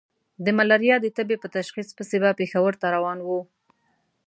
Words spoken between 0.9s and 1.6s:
د تبې په